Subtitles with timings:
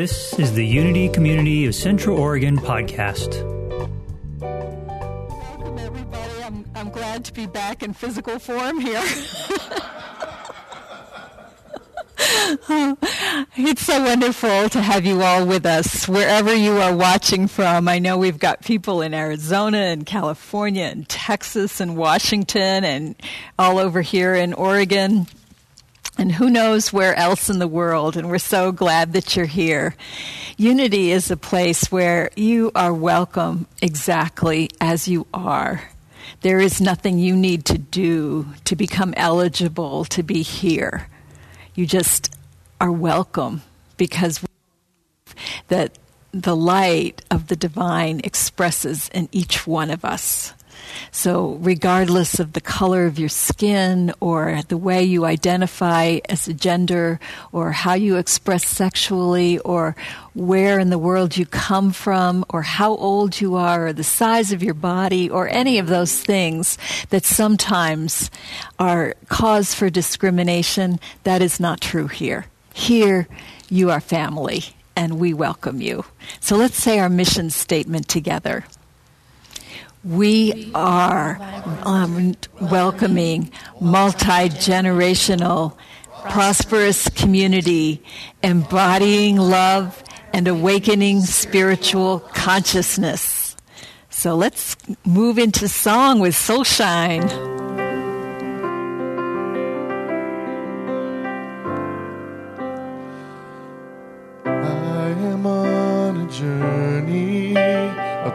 [0.00, 3.34] This is the Unity Community of Central Oregon podcast.
[4.40, 6.42] Welcome, everybody.
[6.42, 9.02] I'm, I'm glad to be back in physical form here.
[13.58, 17.86] it's so wonderful to have you all with us wherever you are watching from.
[17.86, 23.16] I know we've got people in Arizona and California and Texas and Washington and
[23.58, 25.26] all over here in Oregon
[26.20, 28.14] and who knows where else in the world.
[28.14, 29.96] And we're so glad that you're here.
[30.58, 35.82] Unity is a place where you are welcome exactly as you are.
[36.42, 41.08] There is nothing you need to do to become eligible to be here.
[41.74, 42.36] You just
[42.82, 43.62] are welcome
[43.96, 44.44] because
[45.68, 45.98] that
[46.32, 50.52] the light of the divine expresses in each one of us.
[51.12, 56.54] So, regardless of the color of your skin or the way you identify as a
[56.54, 57.18] gender
[57.52, 59.96] or how you express sexually or
[60.34, 64.52] where in the world you come from or how old you are or the size
[64.52, 66.78] of your body or any of those things
[67.10, 68.30] that sometimes
[68.78, 72.46] are cause for discrimination, that is not true here.
[72.72, 73.28] Here,
[73.68, 74.64] you are family
[74.96, 76.04] and we welcome you.
[76.40, 78.64] So let's say our mission statement together.
[80.02, 81.38] We are
[81.84, 85.76] um, welcoming multi generational,
[86.30, 88.02] prosperous community,
[88.42, 93.56] embodying love and awakening spiritual consciousness.
[94.08, 97.60] So let's move into song with soul Soulshine.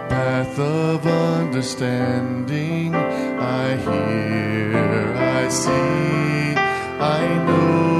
[0.10, 2.96] Path of understanding.
[2.96, 6.56] I hear, I see,
[7.00, 7.95] I know.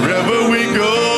[0.00, 1.09] wherever we go.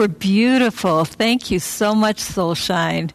[0.00, 1.04] Were beautiful.
[1.04, 3.10] Thank you so much, Soulshine.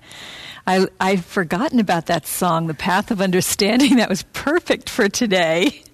[0.67, 3.95] I, I've forgotten about that song, The Path of Understanding.
[3.97, 5.81] That was perfect for today.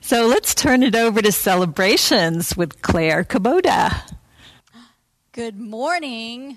[0.00, 3.94] So let's turn it over to celebrations with Claire Kubota.
[5.32, 6.56] Good morning.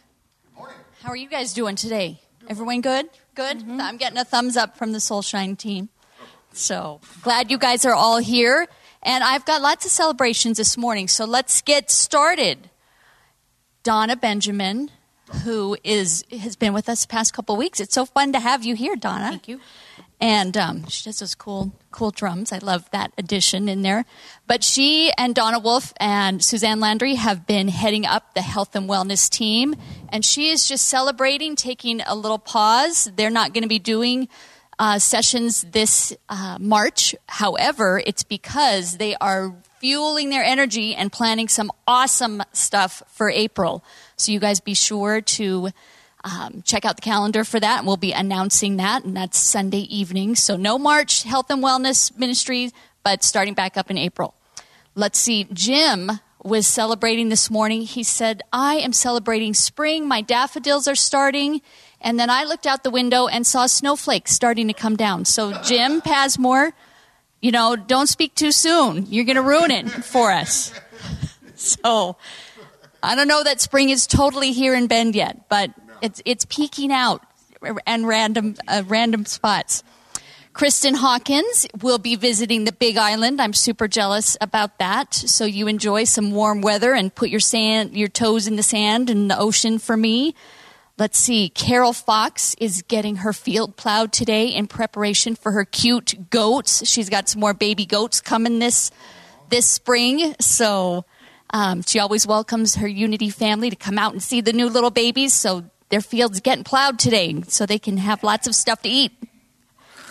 [1.01, 2.21] How are you guys doing today?
[2.47, 3.09] Everyone good?
[3.35, 3.59] Good?
[3.59, 3.81] Mm-hmm.
[3.81, 5.89] I'm getting a thumbs up from the Soulshine team.
[6.53, 8.67] So glad you guys are all here.
[9.03, 11.09] And I've got lots of celebrations this morning.
[11.09, 12.69] So let's get started.
[13.87, 14.91] Donna Benjamin,
[15.45, 17.79] who is has been with us the past couple of weeks.
[17.79, 19.29] It's so fun to have you here, Donna.
[19.29, 19.61] Thank you.
[20.19, 22.51] And um, she does those cool, cool drums.
[22.51, 24.03] I love that addition in there.
[24.45, 28.89] But she and Donna Wolf and Suzanne Landry have been heading up the health and
[28.89, 29.73] wellness team,
[30.09, 33.09] and she is just celebrating, taking a little pause.
[33.15, 34.27] They're not going to be doing
[34.79, 37.15] uh, sessions this uh, March.
[37.27, 43.83] However, it's because they are fueling their energy and planning some awesome stuff for April.
[44.15, 45.69] So you guys be sure to
[46.23, 49.81] um, check out the calendar for that, and we'll be announcing that, and that's Sunday
[49.81, 50.35] evening.
[50.35, 52.71] So no March Health and Wellness Ministry,
[53.03, 54.33] but starting back up in April.
[54.95, 56.11] Let's see, Jim
[56.43, 57.81] was celebrating this morning.
[57.81, 60.07] He said, I am celebrating spring.
[60.07, 61.61] My daffodils are starting.
[62.01, 65.25] And then I looked out the window and saw snowflakes starting to come down.
[65.25, 66.73] So, Jim Pasmore,
[67.41, 69.05] you know, don't speak too soon.
[69.09, 70.73] You're going to ruin it for us.
[71.59, 72.17] So,
[73.01, 75.71] I don't know that spring is totally here in Bend yet, but
[76.03, 77.23] it's it's peeking out
[77.87, 79.83] and random uh, random spots.
[80.53, 83.39] Kristen Hawkins will be visiting the Big Island.
[83.39, 85.13] I'm super jealous about that.
[85.13, 89.09] So you enjoy some warm weather and put your sand your toes in the sand
[89.09, 90.35] and the ocean for me.
[90.97, 91.49] Let's see.
[91.49, 96.87] Carol Fox is getting her field plowed today in preparation for her cute goats.
[96.87, 98.89] She's got some more baby goats coming this
[99.49, 100.33] this spring.
[100.39, 101.05] So
[101.51, 104.89] um, she always welcomes her Unity family to come out and see the new little
[104.89, 105.35] babies.
[105.35, 109.11] So their field's getting plowed today, so they can have lots of stuff to eat.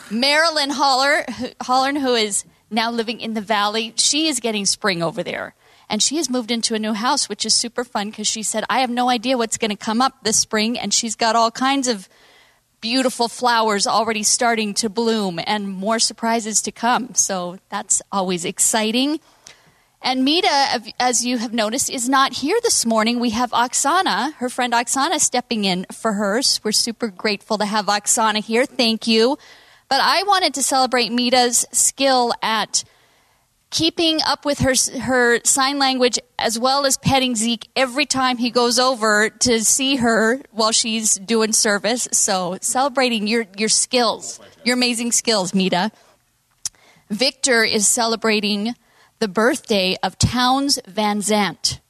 [0.09, 1.25] Marilyn Holler,
[1.61, 5.55] Hollern, who is now living in the valley, she is getting spring over there.
[5.89, 8.65] And she has moved into a new house, which is super fun because she said,
[8.69, 10.79] I have no idea what's going to come up this spring.
[10.79, 12.09] And she's got all kinds of
[12.81, 17.15] beautiful flowers already starting to bloom and more surprises to come.
[17.15, 19.21] So that's always exciting.
[20.03, 23.19] And Mita, as you have noticed, is not here this morning.
[23.19, 26.61] We have Oksana, her friend Oksana, stepping in for hers.
[26.63, 28.67] We're super grateful to have Oksana here.
[28.67, 29.39] Thank you.
[29.89, 32.85] But I wanted to celebrate Mita's skill at
[33.77, 38.51] keeping up with her her sign language as well as petting Zeke every time he
[38.51, 42.09] goes over to see her while she's doing service.
[42.11, 45.93] So celebrating your your skills, your amazing skills, Mita.
[47.11, 48.75] Victor is celebrating
[49.19, 51.81] the birthday of Townes Van Zandt.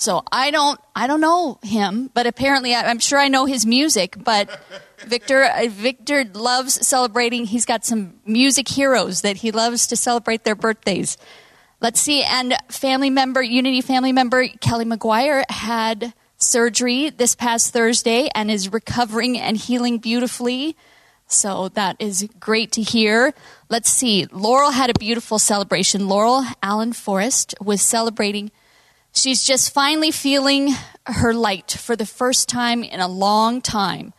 [0.00, 3.66] So I don't I don't know him, but apparently I, I'm sure I know his
[3.66, 4.16] music.
[4.24, 4.48] But
[5.00, 7.44] Victor uh, Victor loves celebrating.
[7.44, 11.18] He's got some music heroes that he loves to celebrate their birthdays.
[11.82, 18.30] Let's see, and family member Unity family member Kelly McGuire had surgery this past Thursday
[18.34, 20.78] and is recovering and healing beautifully.
[21.26, 23.34] So that is great to hear.
[23.68, 24.26] Let's see.
[24.32, 26.08] Laurel had a beautiful celebration.
[26.08, 28.50] Laurel Allen Forrest was celebrating
[29.12, 30.74] She's just finally feeling
[31.06, 34.12] her light for the first time in a long time.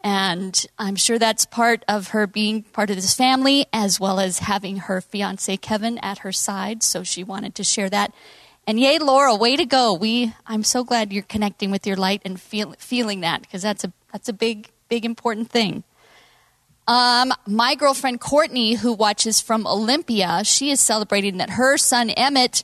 [0.00, 4.38] And I'm sure that's part of her being part of this family, as well as
[4.38, 6.82] having her fiance Kevin at her side.
[6.82, 8.14] So she wanted to share that.
[8.66, 9.94] And yay, Laura, way to go!
[9.94, 13.84] We, I'm so glad you're connecting with your light and feel, feeling that because that's
[13.84, 15.84] a that's a big, big, important thing.
[16.86, 22.62] Um, my girlfriend Courtney, who watches from Olympia, she is celebrating that her son Emmett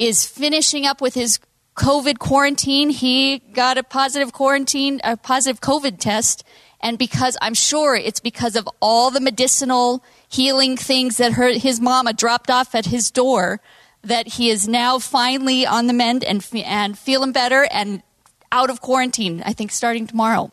[0.00, 1.38] is finishing up with his
[1.76, 2.90] COVID quarantine.
[2.90, 6.42] He got a positive quarantine, a positive COVID test.
[6.80, 11.80] And because I'm sure it's because of all the medicinal healing things that her, his
[11.80, 13.60] mama dropped off at his door
[14.02, 18.02] that he is now finally on the mend and, and feeling better and
[18.50, 20.50] out of quarantine, I think starting tomorrow.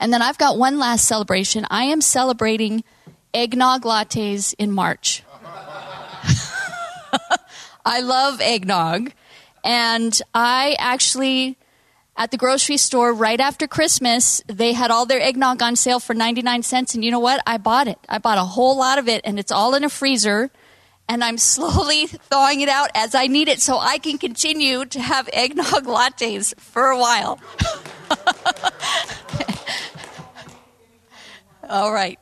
[0.00, 1.64] And then I've got one last celebration.
[1.70, 2.82] I am celebrating
[3.32, 5.22] eggnog lattes in March.
[7.84, 9.12] I love eggnog.
[9.64, 11.56] And I actually,
[12.16, 16.14] at the grocery store right after Christmas, they had all their eggnog on sale for
[16.14, 16.94] 99 cents.
[16.94, 17.42] And you know what?
[17.46, 17.98] I bought it.
[18.08, 20.50] I bought a whole lot of it, and it's all in a freezer.
[21.08, 25.00] And I'm slowly thawing it out as I need it so I can continue to
[25.00, 27.40] have eggnog lattes for a while.
[31.68, 32.18] all right.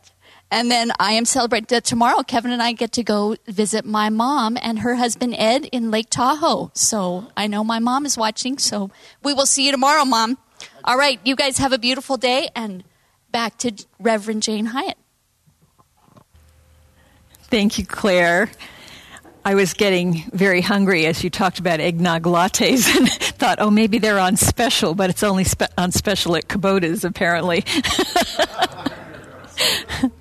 [0.50, 2.23] And then I am celebrating tomorrow.
[2.23, 6.09] Kevin and I get to go visit my mom and her husband Ed in Lake
[6.11, 6.73] Tahoe.
[6.75, 8.59] So I know my mom is watching.
[8.59, 8.90] So
[9.23, 10.38] we will see you tomorrow, Mom.
[10.85, 12.83] All right, you guys have a beautiful day and
[13.30, 14.99] back to Reverend Jane Hyatt.
[17.45, 18.50] Thank you, Claire.
[19.45, 23.99] I was getting very hungry as you talked about eggnog lattes and thought, oh, maybe
[23.99, 27.64] they're on special, but it's only spe- on special at Kubota's, apparently.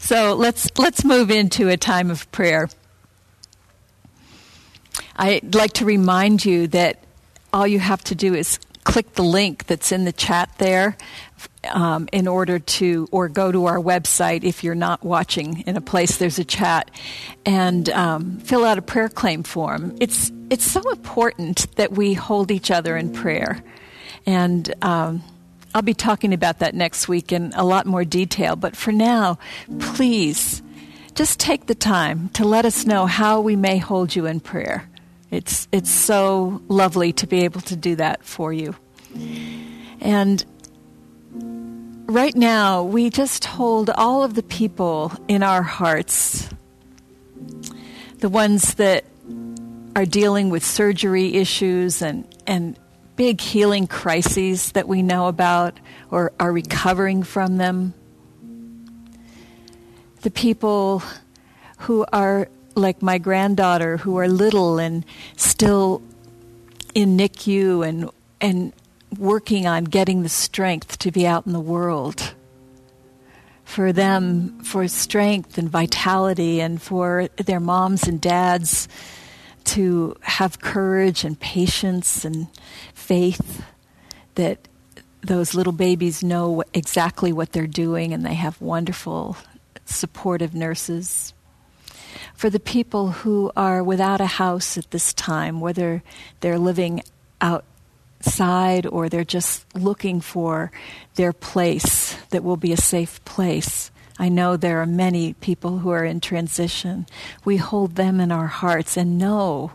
[0.00, 2.68] so let's, let's move into a time of prayer.
[5.16, 7.02] I'd like to remind you that
[7.52, 10.96] all you have to do is click the link that's in the chat there
[11.70, 15.80] um, in order to, or go to our website if you're not watching in a
[15.80, 16.90] place there's a chat,
[17.44, 19.96] and um, fill out a prayer claim form.
[20.00, 23.62] It's it's so important that we hold each other in prayer,
[24.26, 25.22] and um,
[25.74, 28.56] I'll be talking about that next week in a lot more detail.
[28.56, 29.38] But for now,
[29.78, 30.62] please
[31.14, 34.88] just take the time to let us know how we may hold you in prayer.
[35.30, 38.74] It's it's so lovely to be able to do that for you.
[40.00, 40.44] And
[42.06, 46.48] right now, we just hold all of the people in our hearts,
[48.18, 49.04] the ones that
[49.94, 52.78] are dealing with surgery issues and, and
[53.20, 55.78] big healing crises that we know about
[56.10, 57.92] or are recovering from them.
[60.22, 61.02] The people
[61.80, 65.04] who are like my granddaughter, who are little and
[65.36, 66.00] still
[66.94, 68.08] in NICU and,
[68.40, 68.72] and
[69.18, 72.32] working on getting the strength to be out in the world.
[73.64, 78.88] For them, for strength and vitality, and for their moms and dads
[79.64, 82.48] to have courage and patience and
[82.94, 83.64] faith
[84.34, 84.68] that
[85.22, 89.36] those little babies know exactly what they're doing and they have wonderful,
[89.84, 91.34] supportive nurses.
[92.34, 96.02] For the people who are without a house at this time, whether
[96.40, 97.02] they're living
[97.40, 100.72] outside or they're just looking for
[101.16, 103.90] their place that will be a safe place.
[104.20, 107.06] I know there are many people who are in transition.
[107.42, 109.72] We hold them in our hearts and know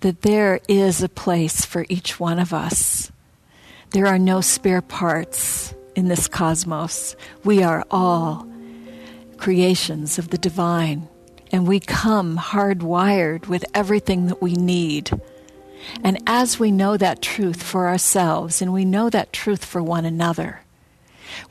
[0.00, 3.12] that there is a place for each one of us.
[3.90, 7.14] There are no spare parts in this cosmos.
[7.44, 8.48] We are all
[9.36, 11.08] creations of the divine,
[11.52, 15.12] and we come hardwired with everything that we need
[16.02, 20.04] and as we know that truth for ourselves and we know that truth for one
[20.04, 20.60] another,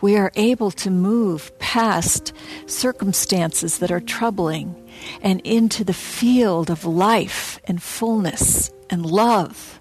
[0.02, 2.34] we are able to move past
[2.66, 4.90] circumstances that are troubling
[5.22, 9.80] and into the field of life and fullness and love.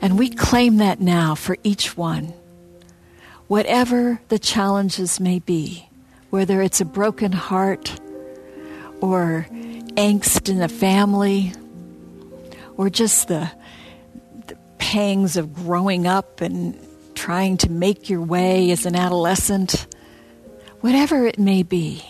[0.00, 2.34] And we claim that now for each one.
[3.46, 5.88] Whatever the challenges may be,
[6.30, 8.00] whether it's a broken heart
[9.00, 9.46] or
[9.96, 11.52] angst in a family
[12.76, 13.50] or just the,
[14.46, 16.78] the pangs of growing up and
[17.14, 19.86] trying to make your way as an adolescent,
[20.80, 22.04] whatever it may be,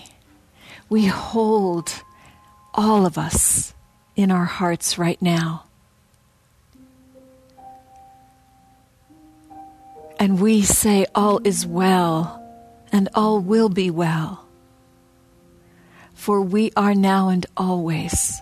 [0.88, 1.92] we hold
[2.74, 3.74] all of us
[4.16, 5.64] in our hearts right now.
[10.18, 12.40] And we say, All is well,
[12.92, 14.46] and all will be well.
[16.14, 18.40] For we are now and always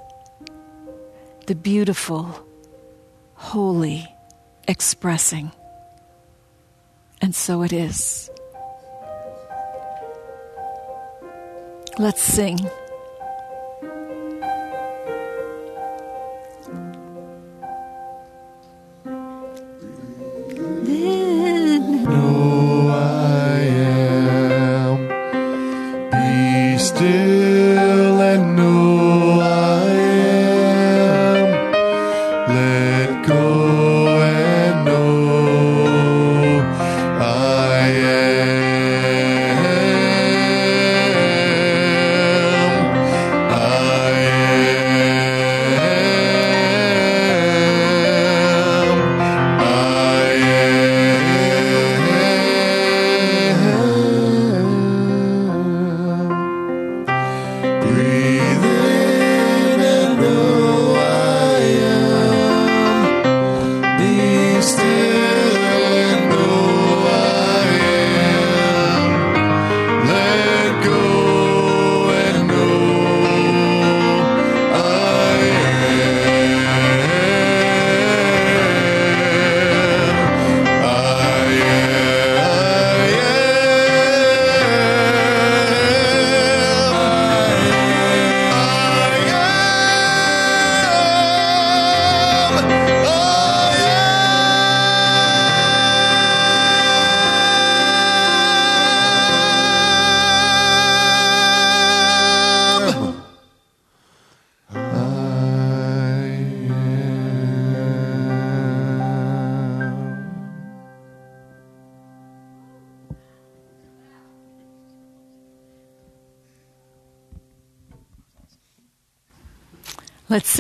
[1.47, 2.47] the beautiful,
[3.35, 4.07] holy
[4.69, 5.51] expressing.
[7.23, 8.31] And so it is.
[11.99, 12.59] Let's sing.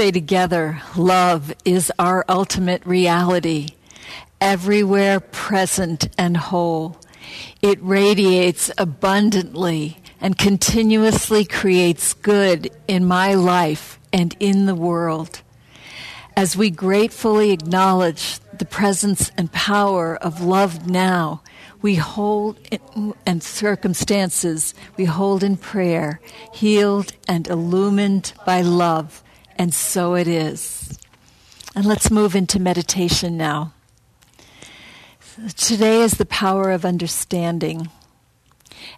[0.00, 3.68] Say together love is our ultimate reality,
[4.40, 6.98] everywhere present and whole.
[7.60, 15.42] It radiates abundantly and continuously creates good in my life and in the world.
[16.34, 21.42] As we gratefully acknowledge the presence and power of love now,
[21.82, 26.22] we hold in, and circumstances we hold in prayer,
[26.54, 29.22] healed and illumined by love
[29.60, 30.98] and so it is.
[31.74, 33.74] And let's move into meditation now.
[35.54, 37.90] Today is the power of understanding.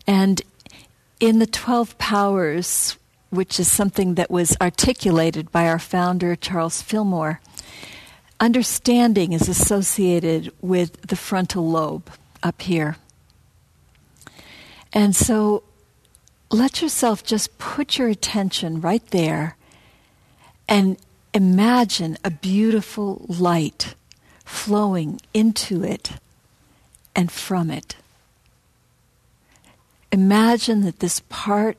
[0.07, 0.41] And
[1.19, 2.97] in the 12 powers,
[3.31, 7.41] which is something that was articulated by our founder, Charles Fillmore,
[8.39, 12.09] understanding is associated with the frontal lobe
[12.41, 12.99] up here.
[14.93, 15.65] And so
[16.53, 19.57] let yourself just put your attention right there
[20.69, 20.97] and
[21.35, 23.95] imagine a beautiful light
[24.45, 26.13] flowing into it
[27.15, 27.97] and from it.
[30.11, 31.79] Imagine that this part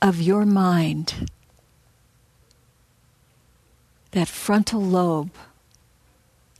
[0.00, 1.28] of your mind,
[4.12, 5.32] that frontal lobe,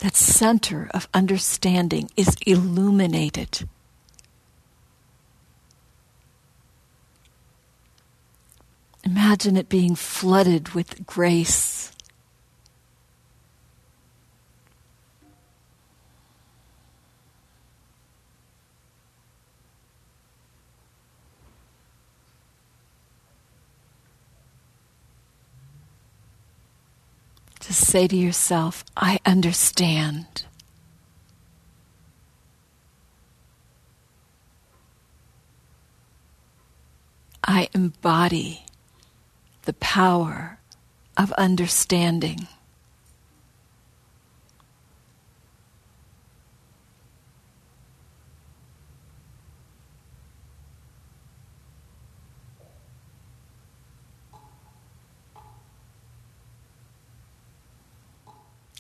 [0.01, 3.69] that center of understanding is illuminated.
[9.11, 11.93] Imagine it being flooded with grace.
[27.61, 30.45] Just say to yourself, I understand.
[37.43, 38.67] I embody
[39.69, 40.59] the power
[41.19, 42.49] of understanding.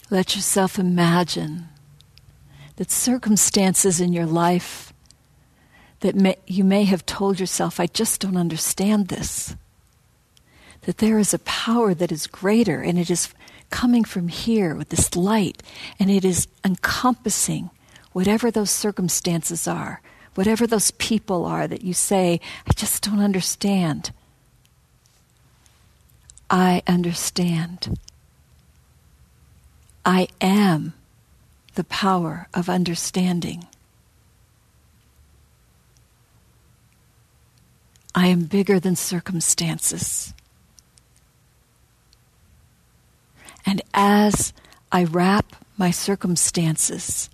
[0.09, 1.69] Let yourself imagine
[2.77, 4.95] that circumstances in your life
[6.01, 9.55] that may, you may have told yourself, I just don't understand this
[10.89, 13.35] that there is a power that is greater and it is
[13.69, 15.63] coming from here with this light
[16.01, 17.69] and it is encompassing
[18.13, 20.01] whatever those circumstances are,
[20.35, 24.13] whatever those people are that you say, I just don't understand.
[26.49, 27.99] I understand.
[30.07, 30.95] I am
[31.75, 33.67] the power of understanding.
[38.15, 40.33] I am bigger than circumstances.
[43.69, 44.55] And as
[44.91, 47.29] I wrap my circumstances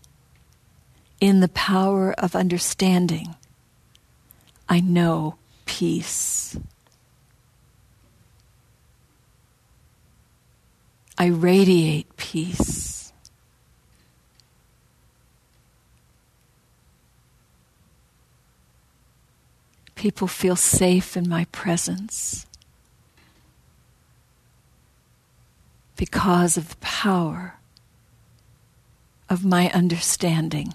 [1.20, 3.36] in the power of understanding,
[4.68, 6.58] I know peace.
[11.16, 13.12] I radiate peace.
[19.94, 22.44] People feel safe in my presence.
[25.96, 27.54] Because of the power
[29.28, 30.74] of my understanding.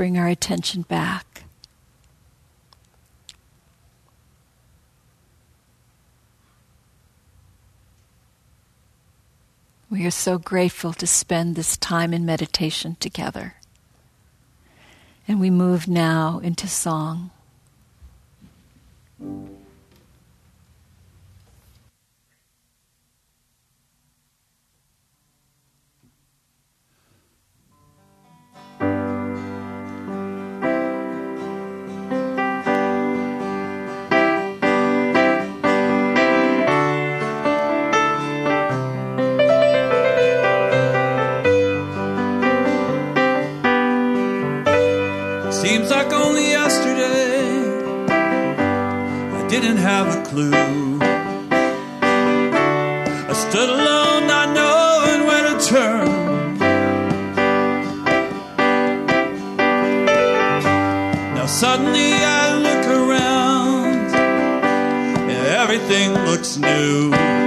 [0.00, 1.44] Bring our attention back.
[9.90, 13.56] We are so grateful to spend this time in meditation together.
[15.28, 17.30] And we move now into song.
[49.60, 50.98] didn't have a clue.
[53.28, 56.58] I stood alone, not knowing where to turn.
[61.34, 64.14] Now suddenly I look around,
[65.30, 67.39] and everything looks new.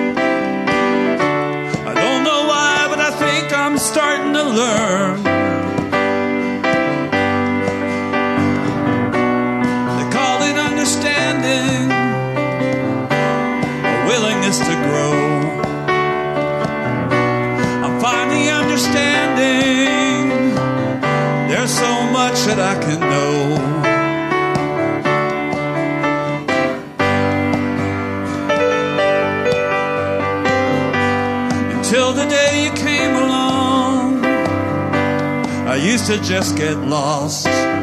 [36.08, 37.48] To just get lost.
[37.48, 37.80] I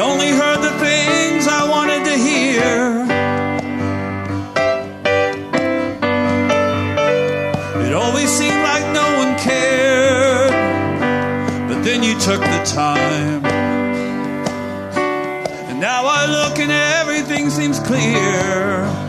[0.00, 3.04] only heard the things I wanted to hear.
[7.84, 10.52] It always seemed like no one cared.
[11.68, 13.44] But then you took the time.
[15.68, 19.03] And now I look and everything seems clear.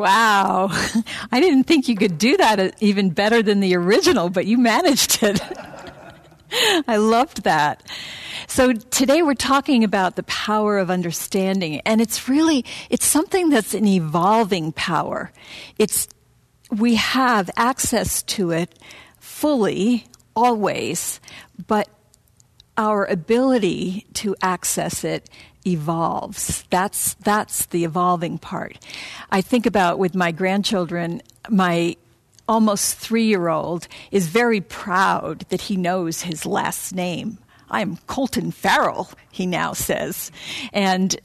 [0.00, 0.68] Wow.
[1.32, 4.56] I didn't think you could do that uh, even better than the original, but you
[4.56, 5.42] managed it.
[6.88, 7.82] I loved that.
[8.48, 13.74] So today we're talking about the power of understanding, and it's really, it's something that's
[13.74, 15.32] an evolving power.
[15.78, 16.08] It's,
[16.70, 18.78] we have access to it
[19.18, 21.20] fully, always,
[21.66, 21.90] but
[22.78, 25.28] our ability to access it
[25.66, 26.64] evolves.
[26.70, 28.78] That's that's the evolving part.
[29.30, 31.96] I think about with my grandchildren, my
[32.48, 37.38] almost 3-year-old is very proud that he knows his last name.
[37.70, 40.32] I'm Colton Farrell, he now says.
[40.72, 41.16] And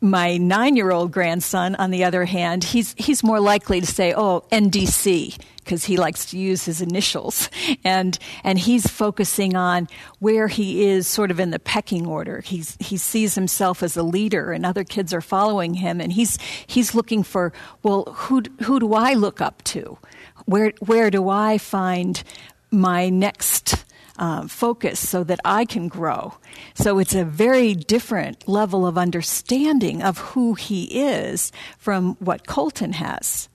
[0.00, 4.14] my nine year old grandson, on the other hand, he's, he's more likely to say,
[4.14, 7.48] oh, NDC, because he likes to use his initials.
[7.82, 12.40] And, and he's focusing on where he is sort of in the pecking order.
[12.40, 16.00] He's, he sees himself as a leader, and other kids are following him.
[16.00, 19.98] And he's, he's looking for, well, who, who do I look up to?
[20.46, 22.22] Where, where do I find
[22.70, 23.84] my next
[24.18, 26.34] uh, focus so that I can grow.
[26.74, 32.92] So it's a very different level of understanding of who he is from what Colton
[32.92, 33.48] has.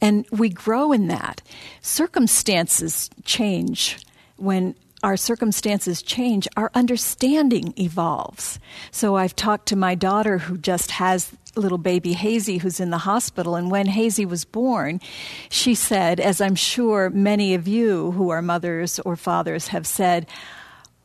[0.00, 1.42] And we grow in that.
[1.82, 3.98] Circumstances change.
[4.36, 8.58] When our circumstances change, our understanding evolves.
[8.90, 12.98] So I've talked to my daughter who just has little baby Hazy who's in the
[12.98, 13.56] hospital.
[13.56, 15.00] And when Hazy was born,
[15.48, 20.26] she said, as I'm sure many of you who are mothers or fathers have said,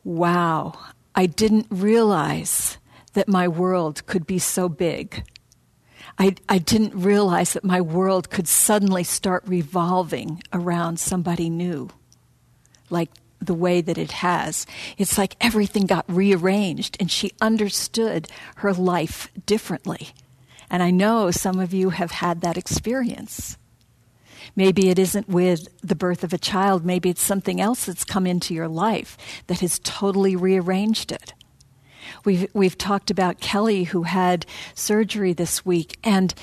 [0.04, 0.78] Wow,
[1.16, 2.78] I didn't realize
[3.14, 5.24] that my world could be so big.
[6.18, 11.90] I, I didn't realize that my world could suddenly start revolving around somebody new.
[12.90, 14.66] like the way that it has.
[14.98, 20.10] It's like everything got rearranged and she understood her life differently.
[20.70, 23.58] And I know some of you have had that experience.
[24.56, 28.26] Maybe it isn't with the birth of a child, maybe it's something else that's come
[28.26, 31.34] into your life that has totally rearranged it.
[32.26, 36.34] We've, we've talked about Kelly, who had surgery this week, and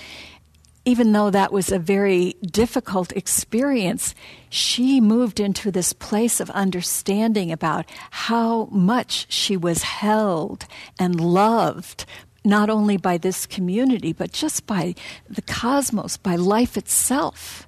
[0.85, 4.15] even though that was a very difficult experience,
[4.49, 10.65] she moved into this place of understanding about how much she was held
[10.97, 12.05] and loved,
[12.45, 14.95] not only by this community, but just by
[15.29, 17.67] the cosmos, by life itself.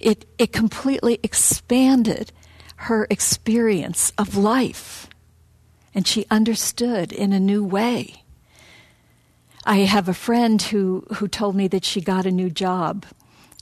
[0.00, 2.32] It, it completely expanded
[2.76, 5.08] her experience of life,
[5.94, 8.22] and she understood in a new way.
[9.64, 13.06] I have a friend who, who told me that she got a new job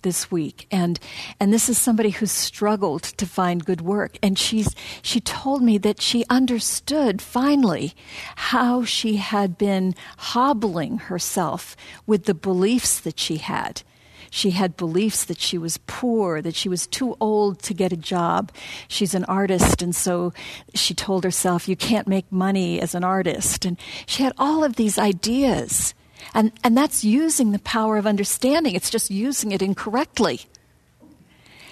[0.03, 0.67] this week.
[0.71, 0.99] And
[1.39, 4.19] and this is somebody who's struggled to find good work.
[4.23, 7.95] And she's she told me that she understood finally
[8.37, 13.83] how she had been hobbling herself with the beliefs that she had
[14.31, 17.97] she had beliefs that she was poor, that she was too old to get a
[17.97, 18.53] job.
[18.89, 20.33] She's an artist, and so
[20.75, 23.65] she told herself, You can't make money as an artist.
[23.65, 25.95] And she had all of these ideas.
[26.33, 30.43] And, and that's using the power of understanding, it's just using it incorrectly.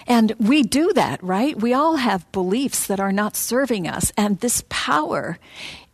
[0.08, 1.54] And we do that, right?
[1.54, 4.10] We all have beliefs that are not serving us.
[4.16, 5.38] And this power,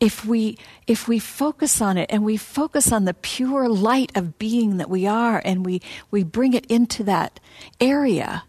[0.04, 4.38] if we, if we focus on it and we focus on the pure light of
[4.38, 7.40] being that we are and we, we bring it into that
[7.80, 8.44] area,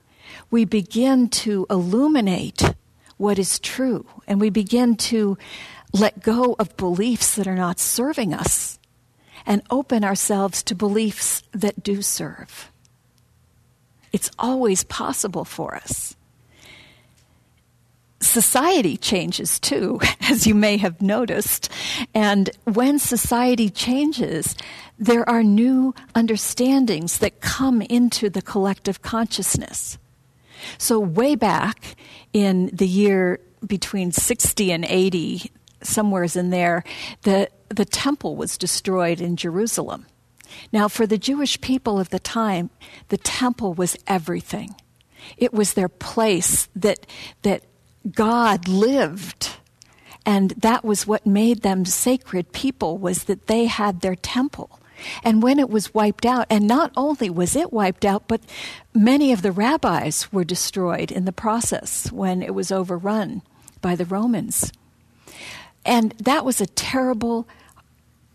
[0.51, 2.75] we begin to illuminate
[3.15, 4.05] what is true.
[4.27, 5.37] And we begin to
[5.93, 8.77] let go of beliefs that are not serving us
[9.45, 12.69] and open ourselves to beliefs that do serve.
[14.11, 16.17] It's always possible for us.
[18.21, 21.69] Society changes too, as you may have noticed.
[22.13, 24.55] And when society changes,
[24.97, 29.97] there are new understandings that come into the collective consciousness.
[30.77, 31.95] So, way back
[32.33, 35.51] in the year between 60 and 80,
[35.81, 36.83] somewheres in there,
[37.23, 40.05] the, the temple was destroyed in Jerusalem.
[40.71, 42.69] Now, for the Jewish people of the time,
[43.09, 44.75] the temple was everything.
[45.37, 47.05] It was their place that,
[47.41, 47.63] that
[48.11, 49.57] God lived.
[50.25, 54.79] And that was what made them sacred people was that they had their temple.
[55.23, 58.41] And when it was wiped out, and not only was it wiped out, but
[58.93, 63.41] many of the rabbis were destroyed in the process when it was overrun
[63.81, 64.71] by the Romans.
[65.85, 67.47] And that was a terrible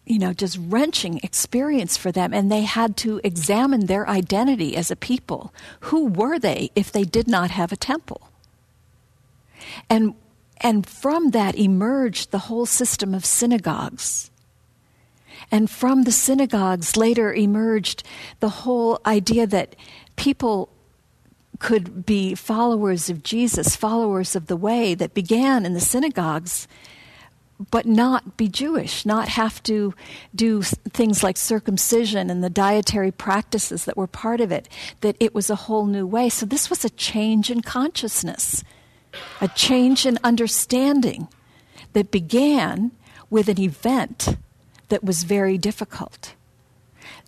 [0.06, 4.90] you know, just wrenching experience for them, and they had to examine their identity as
[4.90, 5.54] a people.
[5.80, 8.29] Who were they if they did not have a temple?
[9.88, 10.14] And
[10.62, 14.30] and from that emerged the whole system of synagogues.
[15.50, 18.02] And from the synagogues later emerged
[18.40, 19.74] the whole idea that
[20.16, 20.68] people
[21.58, 26.68] could be followers of Jesus, followers of the way that began in the synagogues
[27.70, 29.92] but not be Jewish, not have to
[30.34, 34.68] do things like circumcision and the dietary practices that were part of it,
[35.02, 36.30] that it was a whole new way.
[36.30, 38.64] So this was a change in consciousness,
[39.40, 41.28] a change in understanding
[41.92, 42.92] that began
[43.28, 44.36] with an event
[44.88, 46.34] that was very difficult.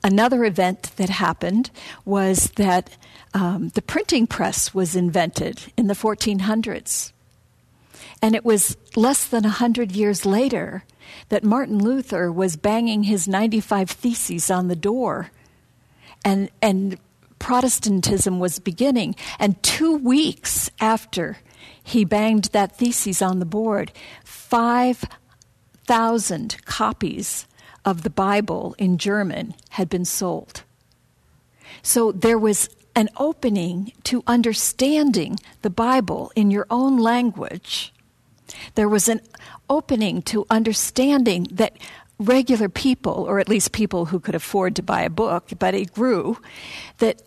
[0.05, 1.71] Another event that happened
[2.05, 2.97] was that
[3.35, 7.13] um, the printing press was invented in the 1400s.
[8.21, 10.85] And it was less than a hundred years later
[11.29, 15.31] that Martin Luther was banging his 95 Theses on the door.
[16.25, 16.99] And, and
[17.39, 19.17] Protestantism was beginning.
[19.39, 21.39] And two weeks after
[21.83, 23.93] he banged that thesis on the board,
[24.25, 27.47] 5,000 copies
[27.85, 30.63] of the Bible in German had been sold.
[31.83, 37.95] So there was an opening to understanding the Bible in your own language
[38.75, 39.21] there was an
[39.69, 41.77] opening to understanding that
[42.19, 45.93] regular people, or at least people who could afford to buy a book, but it
[45.93, 46.39] grew,
[46.99, 47.23] that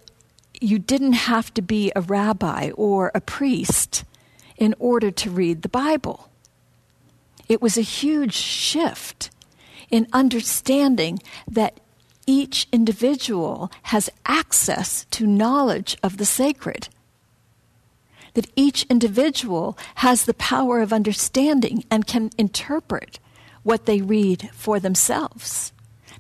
[0.62, 4.04] you didn't have to be a rabbi or a priest
[4.58, 6.30] in order to read the Bible.
[7.48, 9.30] It was a huge shift
[9.90, 11.80] in understanding that
[12.26, 16.90] each individual has access to knowledge of the sacred
[18.36, 23.18] that each individual has the power of understanding and can interpret
[23.64, 25.74] what they read for themselves.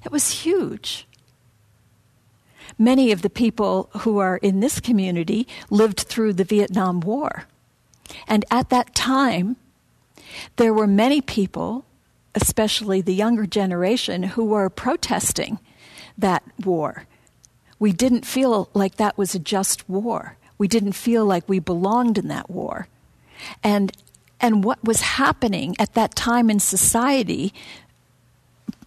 [0.03, 1.07] That was huge.
[2.79, 7.43] Many of the people who are in this community lived through the Vietnam War.
[8.27, 9.57] And at that time,
[10.57, 11.85] there were many people,
[12.33, 15.59] especially the younger generation, who were protesting
[16.17, 17.05] that war.
[17.79, 20.37] We didn't feel like that was a just war.
[20.57, 22.87] We didn't feel like we belonged in that war.
[23.63, 23.91] And
[24.39, 27.53] and what was happening at that time in society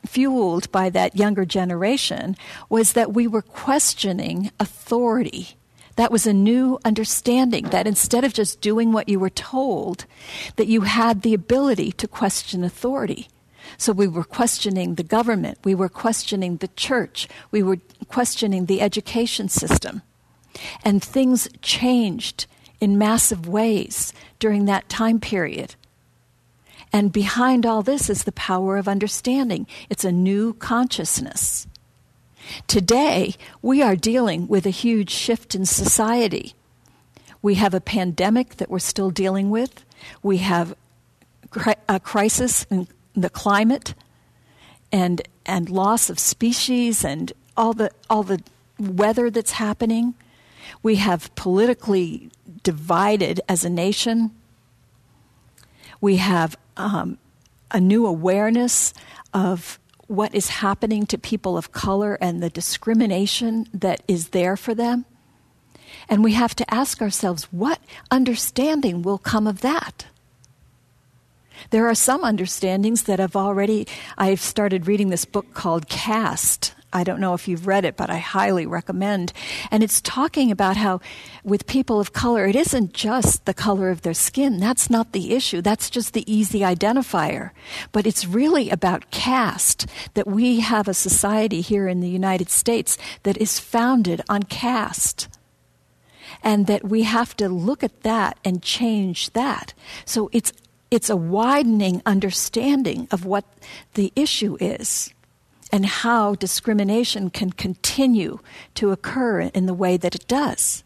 [0.07, 2.37] fueled by that younger generation
[2.69, 5.57] was that we were questioning authority.
[5.99, 10.07] That was a new understanding that instead of just doing what you were told,
[10.55, 13.27] that you had the ability to question authority.
[13.79, 18.81] So we were questioning the government, we were questioning the church, we were questioning the
[18.81, 20.03] education system.
[20.85, 22.47] And things changed
[22.81, 25.75] in massive ways during that time period.
[26.93, 29.67] And behind all this is the power of understanding.
[29.91, 31.67] It's a new consciousness.
[32.67, 36.55] Today, we are dealing with a huge shift in society.
[37.43, 39.85] We have a pandemic that we're still dealing with.
[40.23, 40.75] We have
[41.89, 43.95] a crisis in the climate
[44.93, 48.43] and, and loss of species and all the, all the
[48.79, 50.15] weather that's happening.
[50.83, 52.31] We have politically
[52.63, 54.31] divided as a nation.
[56.01, 57.19] We have um,
[57.71, 58.95] a new awareness
[59.35, 64.75] of what is happening to people of color and the discrimination that is there for
[64.75, 65.05] them.
[66.09, 70.07] And we have to ask ourselves what understanding will come of that?
[71.71, 77.05] There are some understandings that have already, I've started reading this book called Caste I
[77.05, 79.35] don't know if you've read it, but I highly recommend.
[79.71, 81.01] And it's talking about how,
[81.45, 84.59] with people of color, it isn't just the color of their skin.
[84.59, 85.61] That's not the issue.
[85.61, 87.51] That's just the easy identifier.
[87.93, 92.97] But it's really about caste, that we have a society here in the United States
[93.23, 95.29] that is founded on caste.
[96.43, 99.75] And that we have to look at that and change that.
[100.07, 100.53] So it's,
[100.91, 103.45] it's a widening understanding of what
[103.93, 105.13] the issue is
[105.71, 108.39] and how discrimination can continue
[108.75, 110.83] to occur in the way that it does.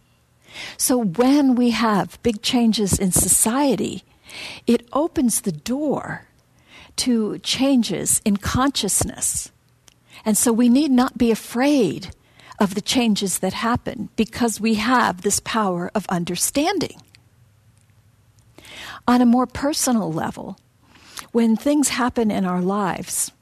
[0.77, 4.05] So when we have big changes in society,
[4.67, 6.27] it opens the door
[6.97, 9.51] to changes in consciousness.
[10.25, 12.11] And so we need not be afraid
[12.59, 17.01] of the changes that happen because we have this power of understanding.
[19.09, 20.59] On a more personal level,
[21.33, 23.33] when things happen in our lives,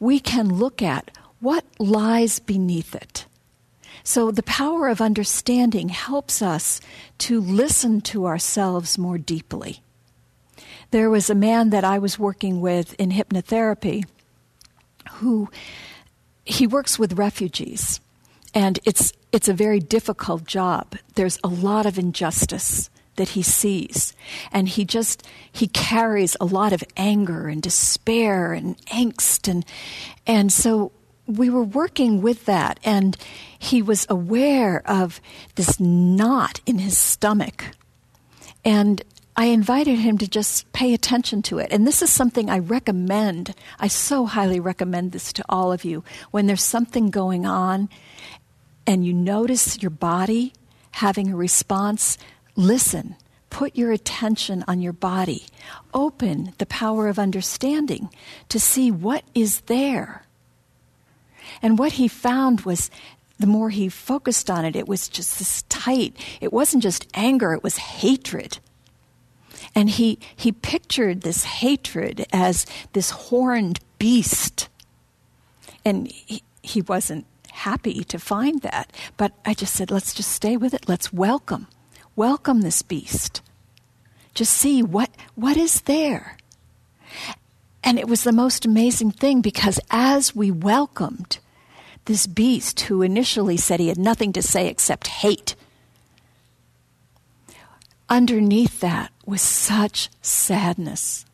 [0.00, 3.26] we can look at what lies beneath it.
[4.04, 6.80] So, the power of understanding helps us
[7.18, 9.82] to listen to ourselves more deeply.
[10.90, 14.04] There was a man that I was working with in hypnotherapy
[15.14, 15.50] who
[16.44, 18.00] he works with refugees
[18.54, 20.96] and it's it's a very difficult job.
[21.14, 24.14] There's a lot of injustice that he sees.
[24.50, 29.48] And he just, he carries a lot of anger and despair and angst.
[29.48, 29.64] And,
[30.26, 30.92] and so
[31.26, 32.80] we were working with that.
[32.82, 33.16] And
[33.58, 35.20] he was aware of
[35.56, 37.66] this knot in his stomach.
[38.64, 39.02] And
[39.36, 41.68] I invited him to just pay attention to it.
[41.70, 43.54] And this is something I recommend.
[43.78, 46.02] I so highly recommend this to all of you.
[46.32, 47.88] When there's something going on
[48.84, 50.54] and you notice your body
[50.90, 52.18] having a response,
[52.58, 53.14] Listen,
[53.50, 55.46] put your attention on your body.
[55.94, 58.10] Open the power of understanding
[58.48, 60.24] to see what is there.
[61.62, 62.90] And what he found was
[63.38, 66.16] the more he focused on it, it was just this tight.
[66.40, 68.58] It wasn't just anger, it was hatred.
[69.72, 74.68] And he, he pictured this hatred as this horned beast.
[75.84, 78.92] And he, he wasn't happy to find that.
[79.16, 80.88] But I just said, let's just stay with it.
[80.88, 81.68] Let's welcome
[82.18, 83.40] welcome this beast.
[84.34, 86.36] Just see what, what is there.
[87.84, 91.38] And it was the most amazing thing because as we welcomed
[92.06, 95.54] this beast who initially said he had nothing to say except hate,
[98.08, 101.24] underneath that was such sadness.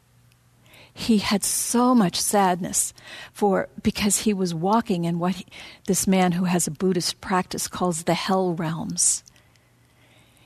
[0.92, 2.92] He had so much sadness
[3.32, 5.46] for because he was walking in what he,
[5.86, 9.24] this man who has a Buddhist practice calls the hell realms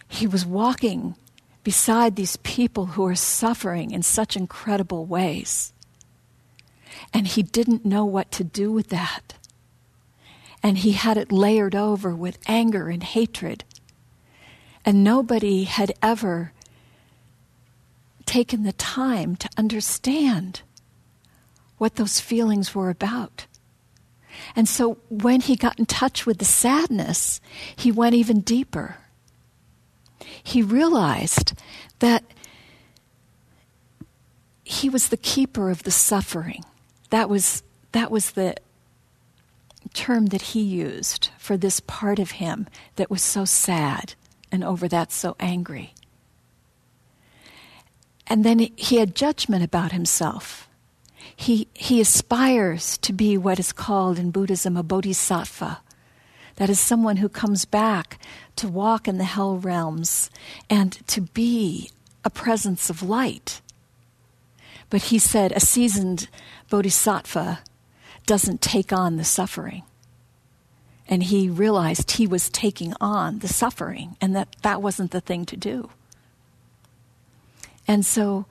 [0.09, 1.15] he was walking
[1.63, 5.73] beside these people who are suffering in such incredible ways.
[7.13, 9.35] And he didn't know what to do with that.
[10.63, 13.65] And he had it layered over with anger and hatred.
[14.85, 16.53] And nobody had ever
[18.25, 20.63] taken the time to understand
[21.77, 23.47] what those feelings were about.
[24.57, 27.41] And so when he got in touch with the sadness,
[27.77, 28.97] he went even deeper
[30.43, 31.55] he realized
[31.99, 32.25] that
[34.65, 36.65] he was the keeper of the suffering.
[37.11, 37.63] That was,
[37.93, 38.57] that was the
[39.95, 42.67] term that he used for this part of him
[42.97, 44.15] that was so sad
[44.53, 45.95] and over that so angry.
[48.27, 50.69] And then he had judgment about himself.
[51.35, 55.81] He, he aspires to be what is called in Buddhism a bodhisattva.
[56.59, 58.19] That is someone who comes back
[58.57, 60.29] to walk in the hell realms
[60.69, 61.91] and to be
[62.25, 63.61] a presence of light.
[64.91, 66.29] But he said a seasoned
[66.69, 67.61] bodhisattva
[68.27, 69.85] doesn't take on the suffering.
[71.09, 75.47] And he realized he was taking on the suffering and that that wasn't the thing
[75.47, 75.91] to do.
[77.87, 78.47] And so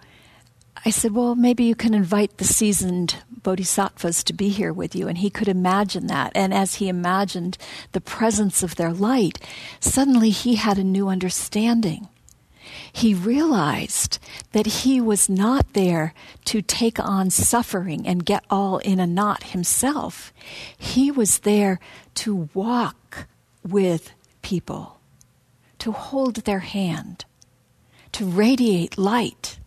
[0.85, 5.07] I said, Well, maybe you can invite the seasoned bodhisattvas to be here with you.
[5.07, 6.33] And he could imagine that.
[6.35, 7.57] And as he imagined
[7.93, 9.39] the presence of their light,
[9.79, 12.09] suddenly he had a new understanding.
[12.91, 14.19] He realized
[14.51, 19.43] that he was not there to take on suffering and get all in a knot
[19.55, 20.33] himself.
[20.77, 21.79] He was there
[22.15, 23.27] to walk
[23.65, 24.99] with people,
[25.79, 27.23] to hold their hand,
[28.11, 29.57] to radiate light.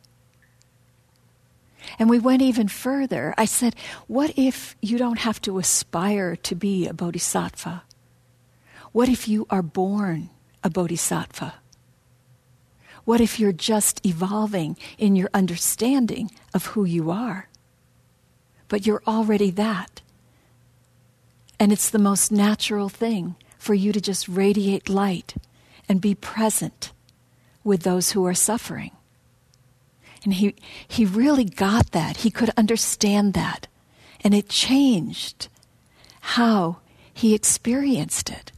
[2.01, 3.34] And we went even further.
[3.36, 3.76] I said,
[4.07, 7.82] What if you don't have to aspire to be a bodhisattva?
[8.92, 10.30] What if you are born
[10.64, 11.55] a bodhisattva?
[13.05, 17.51] What if you're just evolving in your understanding of who you are?
[18.68, 20.01] But you're already that.
[21.59, 25.34] And it's the most natural thing for you to just radiate light
[25.86, 26.92] and be present
[27.62, 28.92] with those who are suffering.
[30.24, 30.54] And he,
[30.86, 32.18] he really got that.
[32.18, 33.66] He could understand that.
[34.22, 35.48] And it changed
[36.20, 36.78] how
[37.12, 38.52] he experienced it.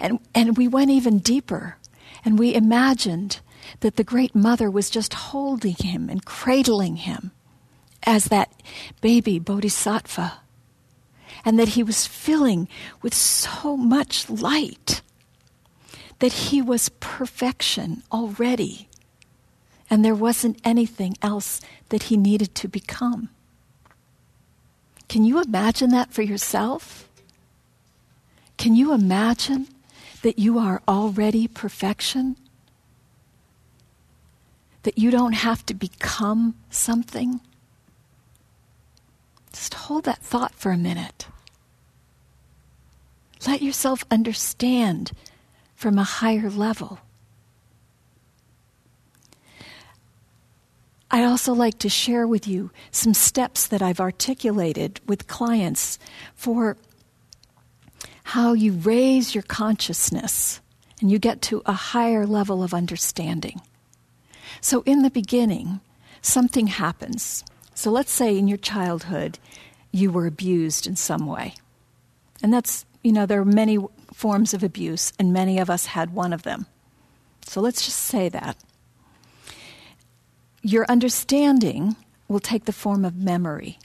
[0.00, 1.76] And, and we went even deeper
[2.24, 3.40] and we imagined
[3.80, 7.30] that the Great Mother was just holding him and cradling him
[8.04, 8.52] as that
[9.00, 10.40] baby bodhisattva.
[11.44, 12.68] And that he was filling
[13.00, 15.02] with so much light
[16.18, 18.87] that he was perfection already
[19.90, 23.30] and there wasn't anything else that he needed to become.
[25.08, 27.08] Can you imagine that for yourself?
[28.58, 29.68] Can you imagine
[30.22, 32.36] that you are already perfection?
[34.82, 37.40] That you don't have to become something?
[39.52, 41.26] Just hold that thought for a minute.
[43.46, 45.12] Let yourself understand
[45.74, 46.98] from a higher level
[51.10, 55.98] I'd also like to share with you some steps that I've articulated with clients
[56.34, 56.76] for
[58.24, 60.60] how you raise your consciousness
[61.00, 63.60] and you get to a higher level of understanding.
[64.60, 65.80] So, in the beginning,
[66.20, 67.44] something happens.
[67.74, 69.38] So, let's say in your childhood,
[69.92, 71.54] you were abused in some way.
[72.42, 73.78] And that's, you know, there are many
[74.12, 76.66] forms of abuse, and many of us had one of them.
[77.46, 78.56] So, let's just say that
[80.62, 81.96] your understanding
[82.26, 83.78] will take the form of memory.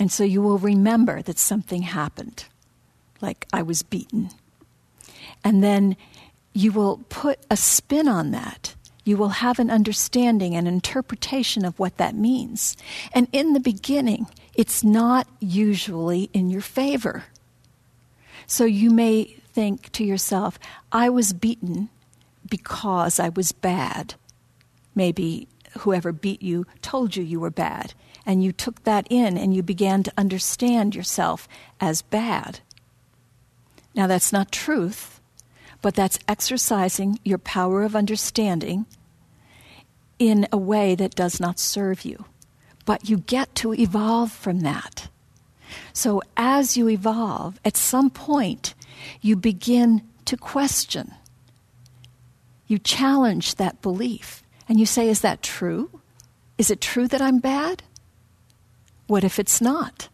[0.00, 2.44] And so you will remember that something happened,
[3.20, 4.30] like I was beaten.
[5.44, 5.96] And then
[6.52, 8.74] you will put a spin on that.
[9.04, 12.76] You will have an understanding and interpretation of what that means.
[13.12, 17.24] And in the beginning, it's not usually in your favor.
[18.46, 20.58] So you may think to yourself,
[20.92, 21.88] I was beaten
[22.48, 24.14] because I was bad.
[24.94, 25.48] Maybe
[25.78, 27.94] whoever beat you told you you were bad.
[28.26, 31.48] And you took that in and you began to understand yourself
[31.80, 32.60] as bad.
[33.94, 35.20] Now, that's not truth,
[35.82, 38.86] but that's exercising your power of understanding
[40.18, 42.24] in a way that does not serve you.
[42.84, 45.08] But you get to evolve from that.
[45.92, 48.74] So, as you evolve, at some point,
[49.20, 51.12] you begin to question.
[52.66, 54.42] You challenge that belief.
[54.68, 56.00] And you say, Is that true?
[56.58, 57.82] Is it true that I'm bad?
[59.06, 60.08] What if it's not?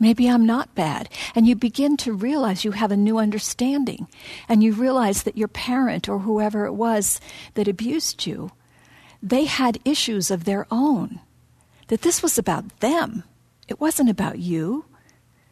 [0.00, 1.08] Maybe I'm not bad.
[1.34, 4.08] And you begin to realize you have a new understanding.
[4.48, 7.20] And you realize that your parent or whoever it was
[7.54, 8.52] that abused you,
[9.22, 11.20] they had issues of their own.
[11.88, 13.24] That this was about them.
[13.66, 14.84] It wasn't about you.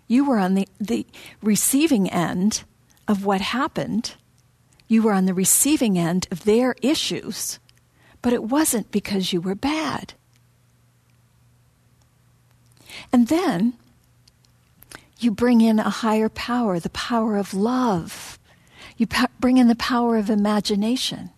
[0.07, 1.07] You were on the, the
[1.42, 2.62] receiving end
[3.09, 4.14] of what happened.
[4.86, 7.59] You were on the receiving end of their issues.
[8.27, 10.14] But it wasn't because you were bad.
[13.12, 13.74] And then
[15.20, 18.41] you bring in a higher power, the power of love.
[18.97, 19.07] You
[19.39, 21.31] bring in the power of imagination.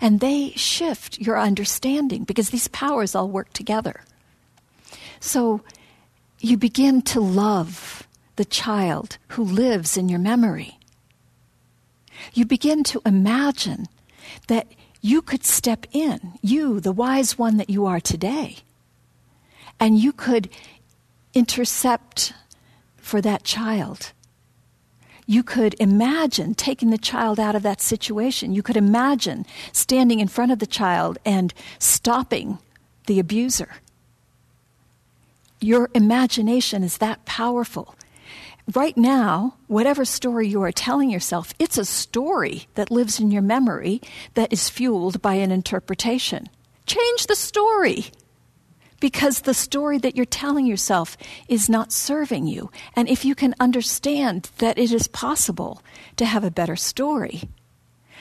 [0.00, 4.00] And they shift your understanding because these powers all work together.
[5.20, 5.60] So
[6.38, 10.78] you begin to love the child who lives in your memory.
[12.32, 13.88] You begin to imagine
[14.46, 14.68] that
[15.00, 18.58] you could step in, you, the wise one that you are today,
[19.78, 20.50] and you could
[21.32, 22.32] intercept
[22.96, 24.12] for that child.
[25.26, 28.52] You could imagine taking the child out of that situation.
[28.52, 32.58] You could imagine standing in front of the child and stopping
[33.06, 33.76] the abuser.
[35.60, 37.94] Your imagination is that powerful.
[38.74, 43.42] Right now, whatever story you are telling yourself, it's a story that lives in your
[43.42, 44.00] memory
[44.34, 46.48] that is fueled by an interpretation.
[46.86, 48.06] Change the story
[49.00, 51.16] because the story that you're telling yourself
[51.48, 52.70] is not serving you.
[52.94, 55.82] And if you can understand that it is possible
[56.16, 57.48] to have a better story,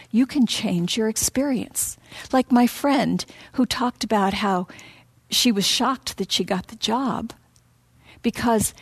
[0.10, 1.98] you can change your experience.
[2.32, 3.24] Like my friend
[3.54, 4.68] who talked about how
[5.30, 7.34] she was shocked that she got the job
[8.22, 8.74] because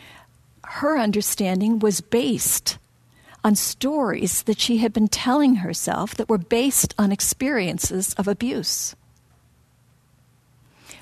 [0.70, 2.76] her understanding was based
[3.42, 8.94] on stories that she had been telling herself that were based on experiences of abuse.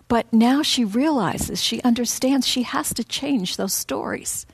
[0.07, 4.47] But now she realizes, she understands she has to change those stories.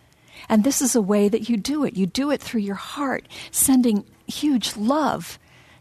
[0.48, 1.94] And this is a way that you do it.
[1.94, 5.38] You do it through your heart, sending huge love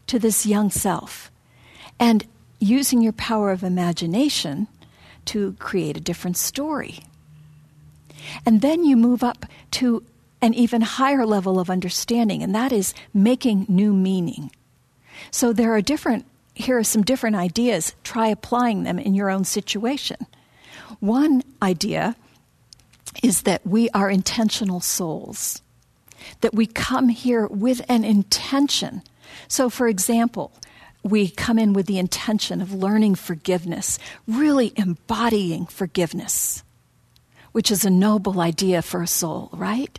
[0.08, 1.30] to this young self
[1.98, 2.26] and
[2.60, 4.68] using your power of imagination
[5.24, 7.00] to create a different story.
[8.44, 10.02] And then you move up to
[10.40, 14.50] an even higher level of understanding, and that is making new meaning.
[15.30, 17.94] So there are different here are some different ideas.
[18.04, 20.18] Try applying them in your own situation.
[21.00, 22.16] One idea
[23.22, 25.62] is that we are intentional souls,
[26.40, 29.02] that we come here with an intention.
[29.48, 30.52] So, for example,
[31.02, 36.62] we come in with the intention of learning forgiveness, really embodying forgiveness,
[37.52, 39.98] which is a noble idea for a soul, right?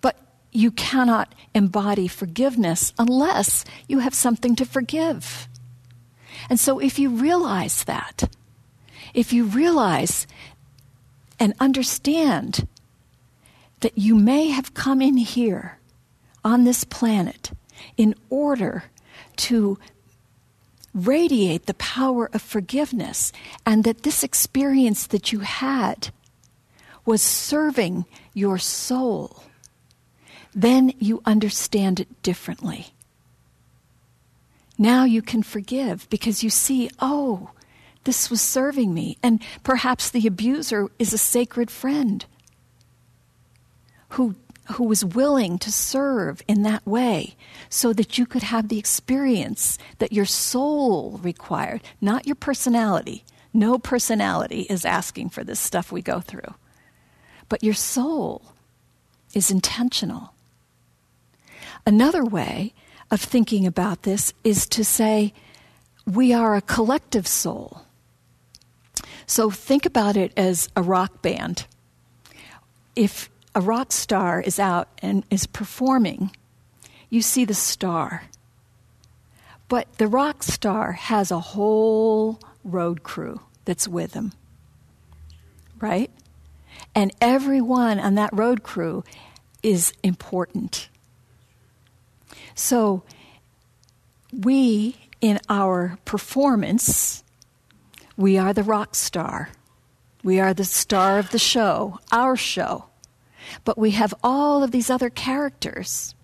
[0.00, 0.18] But
[0.52, 5.48] you cannot embody forgiveness unless you have something to forgive.
[6.48, 8.28] And so, if you realize that,
[9.14, 10.26] if you realize
[11.38, 12.66] and understand
[13.80, 15.78] that you may have come in here
[16.44, 17.50] on this planet
[17.96, 18.84] in order
[19.36, 19.78] to
[20.94, 23.32] radiate the power of forgiveness,
[23.66, 26.10] and that this experience that you had
[27.06, 28.04] was serving
[28.34, 29.42] your soul,
[30.54, 32.88] then you understand it differently.
[34.78, 37.50] Now you can forgive because you see, oh,
[38.04, 39.18] this was serving me.
[39.22, 42.24] And perhaps the abuser is a sacred friend
[44.10, 44.34] who,
[44.72, 47.36] who was willing to serve in that way
[47.68, 53.24] so that you could have the experience that your soul required, not your personality.
[53.52, 56.54] No personality is asking for this stuff we go through.
[57.48, 58.42] But your soul
[59.34, 60.32] is intentional.
[61.86, 62.72] Another way
[63.10, 65.32] of thinking about this is to say
[66.04, 67.82] we are a collective soul.
[69.26, 71.66] So think about it as a rock band.
[72.94, 76.30] If a rock star is out and is performing,
[77.10, 78.24] you see the star.
[79.68, 84.32] But the rock star has a whole road crew that's with him.
[85.80, 86.10] Right?
[86.96, 89.04] And everyone on that road crew
[89.62, 90.88] is important.
[92.54, 93.02] So,
[94.32, 97.22] we, in our performance,
[98.16, 99.50] we are the rock star.
[100.24, 102.86] We are the star of the show, our show.
[103.64, 106.14] But we have all of these other characters.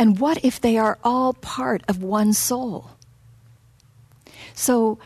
[0.00, 2.90] And what if they are all part of one soul?
[4.52, 4.98] So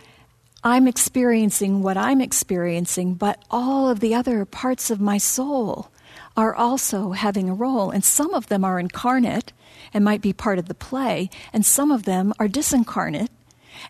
[0.66, 5.92] I'm experiencing what I'm experiencing, but all of the other parts of my soul
[6.36, 7.92] are also having a role.
[7.92, 9.52] And some of them are incarnate,
[9.94, 13.28] and might be part of the play, and some of them are disincarnate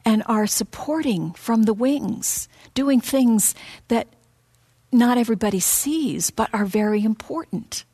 [0.05, 3.55] and are supporting from the wings, doing things
[3.89, 4.09] that
[4.93, 7.87] not everybody sees but are very important.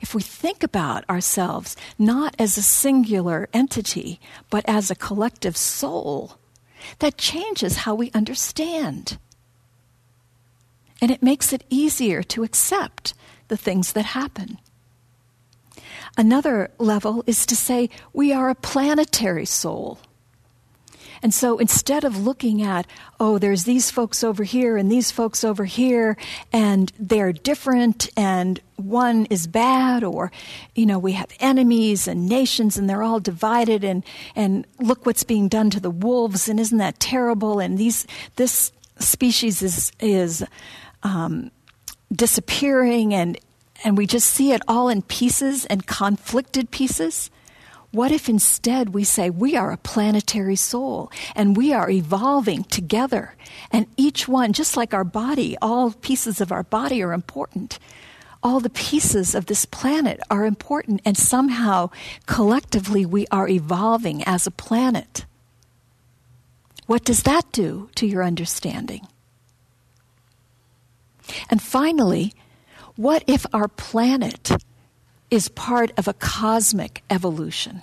[0.00, 4.18] If we think about ourselves not as a singular entity,
[4.50, 6.38] but as a collective soul,
[6.98, 9.18] that changes how we understand.
[11.00, 13.14] And it makes it easier to accept
[13.48, 14.58] the things that happen.
[16.16, 19.98] Another level is to say we are a planetary soul.
[21.24, 22.86] And so instead of looking at,
[23.18, 26.18] oh, there's these folks over here and these folks over here,
[26.52, 30.30] and they're different, and one is bad, or,
[30.74, 34.04] you know, we have enemies and nations, and they're all divided, and,
[34.36, 37.58] and look what's being done to the wolves, and isn't that terrible?
[37.58, 38.06] And these,
[38.36, 40.44] this species is, is,
[41.04, 41.50] um,
[42.12, 43.38] disappearing, and,
[43.82, 47.30] and we just see it all in pieces and conflicted pieces.
[47.94, 53.36] What if instead we say we are a planetary soul and we are evolving together?
[53.70, 57.78] And each one, just like our body, all pieces of our body are important.
[58.42, 61.90] All the pieces of this planet are important, and somehow
[62.26, 65.24] collectively we are evolving as a planet.
[66.86, 69.06] What does that do to your understanding?
[71.48, 72.34] And finally,
[72.96, 74.50] what if our planet
[75.34, 77.82] is part of a cosmic evolution.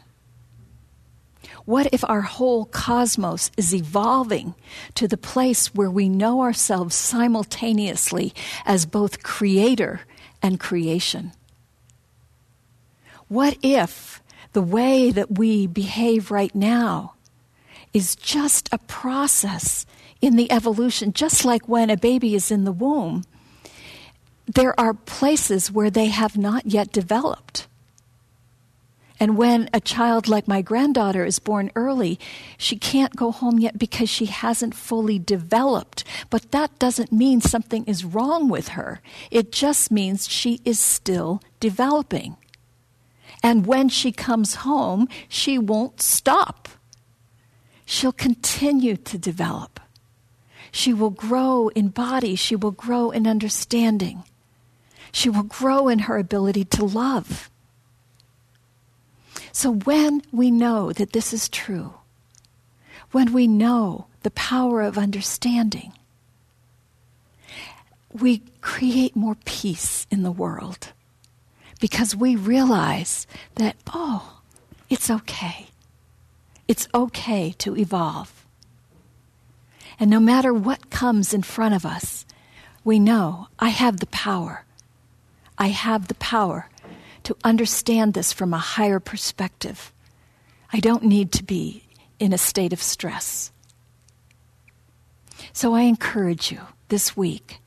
[1.66, 4.56] What if our whole cosmos is evolving
[4.96, 8.34] to the place where we know ourselves simultaneously
[8.66, 10.00] as both creator
[10.42, 11.34] and creation?
[13.28, 14.24] What if
[14.54, 17.16] the way that we behave right now
[17.94, 19.86] is just a process
[20.22, 23.26] in the evolution, just like when a baby is in the womb?
[24.54, 27.68] There are places where they have not yet developed.
[29.18, 32.20] And when a child like my granddaughter is born early,
[32.58, 36.04] she can't go home yet because she hasn't fully developed.
[36.30, 39.00] But that doesn't mean something is wrong with her.
[39.30, 42.36] It just means she is still developing.
[43.44, 46.68] And when she comes home, she won't stop.
[47.86, 49.80] She'll continue to develop.
[50.72, 54.24] She will grow in body, she will grow in understanding
[55.12, 57.50] she will grow in her ability to love.
[59.52, 61.96] So when we know that this is true,
[63.12, 65.94] when we know the power of understanding,
[68.14, 70.90] we create more peace in the world
[71.80, 74.42] because we realize that, oh,
[74.90, 75.68] it's okay.
[76.68, 78.46] It's okay to evolve.
[80.00, 82.26] And no matter what comes in front of us,
[82.84, 84.66] we know I have the power
[85.58, 86.70] I have the power
[87.24, 89.92] to understand this from a higher perspective.
[90.74, 91.84] I don't need to be
[92.20, 93.52] in a state of stress.
[95.54, 97.60] So I encourage you this week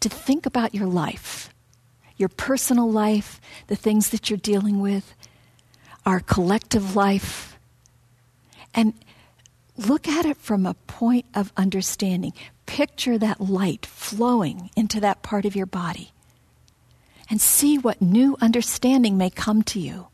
[0.00, 1.52] to think about your life,
[2.16, 5.14] your personal life, the things that you're dealing with,
[6.04, 7.58] our collective life,
[8.74, 8.94] and
[9.76, 12.32] look at it from a point of understanding.
[12.66, 16.12] Picture that light flowing into that part of your body
[17.30, 20.08] and see what new understanding may come to you.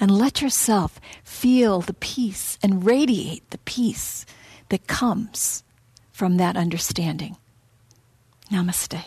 [0.00, 4.26] And let yourself feel the peace and radiate the peace
[4.68, 5.64] that comes
[6.12, 7.36] from that understanding.
[8.50, 9.04] Namaste.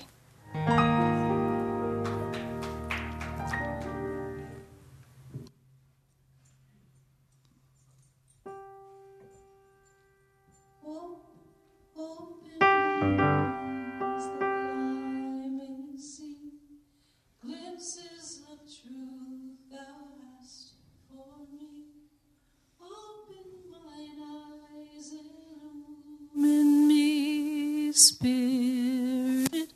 [28.02, 29.70] Spirit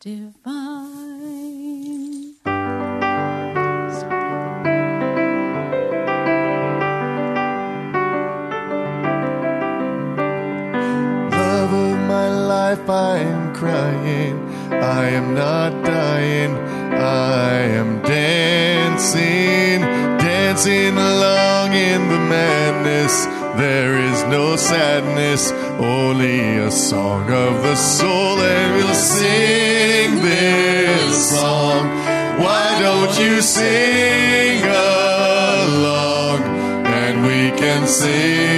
[0.00, 0.34] divine.
[11.30, 14.36] Love of my life, I am crying.
[14.72, 16.56] I am not dying.
[16.56, 19.82] I am dancing,
[20.18, 23.39] dancing along in the madness.
[23.60, 31.86] There is no sadness only a song of the soul, and we'll sing this song.
[32.40, 36.40] Why don't you sing along?
[37.02, 38.49] And we can sing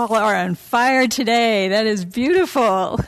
[0.00, 1.68] all are on fire today.
[1.68, 3.00] That is beautiful.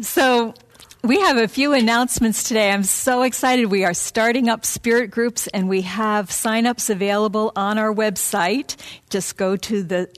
[0.00, 0.54] So,
[1.02, 2.70] we have a few announcements today.
[2.70, 3.66] I'm so excited.
[3.66, 8.76] We are starting up spirit groups and we have signups available on our website.
[9.10, 10.08] Just go to the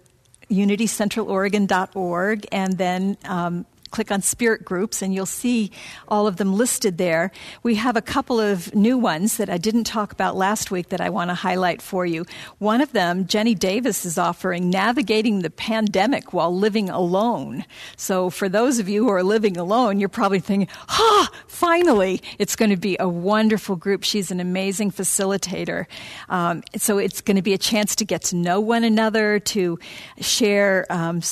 [0.51, 3.65] unitycentraloregon.org and then um,
[3.97, 5.71] click on spirit groups and you'll see
[6.07, 7.31] all of them listed there.
[7.63, 11.01] We have a couple of new ones that I didn't talk about last week that
[11.01, 12.27] I want to highlight for you.
[12.59, 17.65] One of them, Jenny Davis is offering Navigating the Pandemic While Living Alone.
[17.97, 22.55] So for those of you who are living alone, you're probably thinking, ah, finally, it's
[22.55, 24.05] going to be a wonderful group.
[24.05, 25.87] She's an amazing facilitator.
[26.29, 29.79] Um, so it's going to be a chance to get to know one another, to
[30.21, 31.23] share um,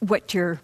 [0.00, 0.58] what you're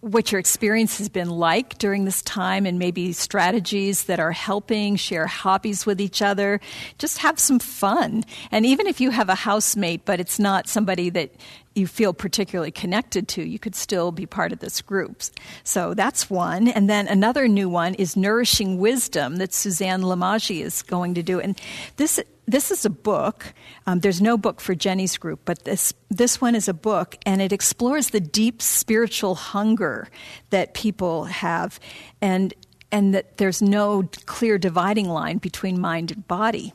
[0.00, 4.96] what your experience has been like during this time and maybe strategies that are helping,
[4.96, 6.58] share hobbies with each other,
[6.98, 8.24] just have some fun.
[8.50, 11.32] And even if you have a housemate, but it's not somebody that
[11.74, 15.22] you feel particularly connected to, you could still be part of this group.
[15.62, 16.68] So that's one.
[16.68, 21.40] And then another new one is Nourishing Wisdom that Suzanne Lamagi is going to do.
[21.40, 21.60] And
[21.96, 23.54] this this is a book.
[23.86, 27.40] Um, there's no book for Jenny's group, but this this one is a book, and
[27.40, 30.08] it explores the deep spiritual hunger
[30.50, 31.78] that people have,
[32.20, 32.52] and
[32.90, 36.74] and that there's no clear dividing line between mind and body,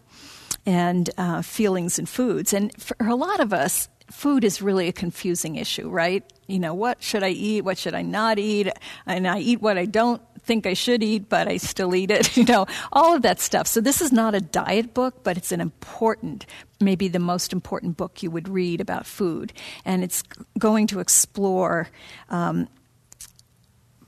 [0.66, 2.54] and uh, feelings and foods.
[2.54, 6.24] And for a lot of us, food is really a confusing issue, right?
[6.48, 7.62] You know, what should I eat?
[7.62, 8.70] What should I not eat?
[9.06, 12.38] And I eat what I don't think I should eat, but I still eat it,
[12.38, 13.68] you know, all of that stuff.
[13.68, 16.46] So this is not a diet book, but it's an important,
[16.80, 19.54] maybe the most important book you would read about food.
[19.84, 20.24] And it's
[20.60, 21.90] going to explore
[22.30, 22.68] um,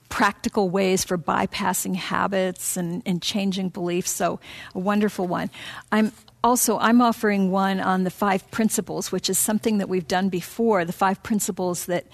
[0.09, 4.11] practical ways for bypassing habits and, and changing beliefs.
[4.11, 4.39] So,
[4.75, 5.49] a wonderful one.
[5.91, 6.11] I'm
[6.43, 10.85] also I'm offering one on the five principles, which is something that we've done before.
[10.85, 12.05] The five principles that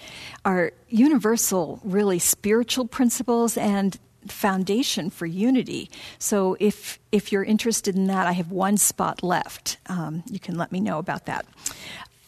[0.44, 3.98] are universal, really spiritual principles and
[4.28, 5.90] foundation for unity.
[6.18, 9.78] So if if you're interested in that, I have one spot left.
[9.86, 11.46] Um, you can let me know about that.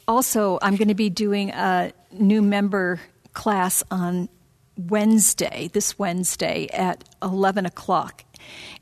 [0.09, 3.01] Also, I'm going to be doing a new member
[3.33, 4.29] class on
[4.77, 8.25] Wednesday, this Wednesday at 11 o'clock.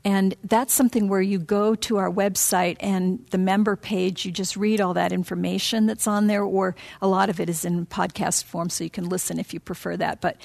[0.03, 4.55] And that's something where you go to our website and the member page, you just
[4.55, 8.43] read all that information that's on there, or a lot of it is in podcast
[8.43, 10.21] form, so you can listen if you prefer that.
[10.21, 10.37] But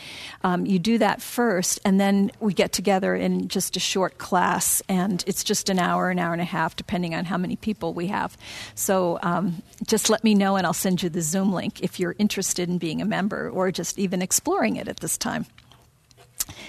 [0.42, 4.82] um, you do that first, and then we get together in just a short class,
[4.88, 7.92] and it's just an hour, an hour and a half, depending on how many people
[7.92, 8.36] we have.
[8.74, 12.16] So um, just let me know, and I'll send you the Zoom link if you're
[12.18, 15.46] interested in being a member or just even exploring it at this time.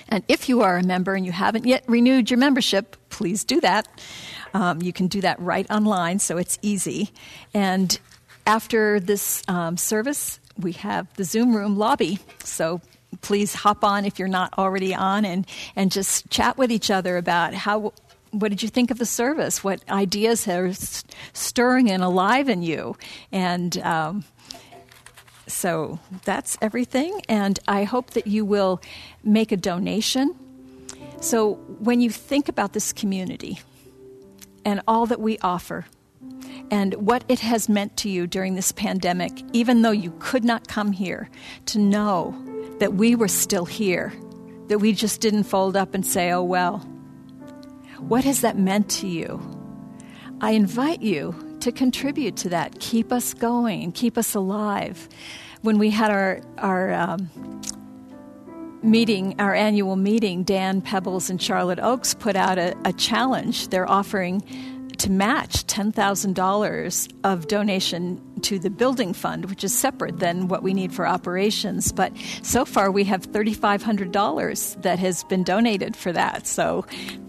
[0.08, 3.62] And if you are a member and you haven't yet renewed your membership, please do
[3.62, 3.88] that.
[4.54, 7.12] Um, you can do that right online, so it's easy.
[7.54, 7.98] And
[8.46, 12.20] after this um, service, we have the Zoom room lobby.
[12.44, 12.82] So
[13.22, 15.46] please hop on if you're not already on and,
[15.76, 17.94] and just chat with each other about how
[18.32, 19.62] what did you think of the service?
[19.62, 20.72] What ideas are
[21.34, 22.96] stirring and alive in you?
[23.32, 24.24] And um,
[25.52, 27.22] so that's everything.
[27.28, 28.82] And I hope that you will
[29.24, 30.36] make a donation.
[31.20, 33.60] So when you think about this community
[34.66, 35.86] and all that we offer,
[36.72, 40.70] and what it has meant to you during this pandemic, even though you could not
[40.70, 41.30] come here,
[41.66, 42.34] to know
[42.80, 44.14] that we were still here,
[44.68, 46.80] that we just didn't fold up and say, oh, well.
[48.00, 49.40] What has that meant to you?
[50.40, 52.80] I invite you to contribute to that.
[52.80, 55.08] Keep us going keep us alive.
[55.62, 57.62] When we had our, our um,
[58.84, 63.68] meeting, our annual meeting, Dan Pebbles and Charlotte Oaks put out a, a challenge.
[63.68, 64.42] They're offering
[64.98, 70.74] to match $10,000 of donation to the building fund, which is separate than what we
[70.74, 71.92] need for operations.
[71.92, 76.46] But so far, we have $3,500 that has been donated for that.
[76.46, 76.86] So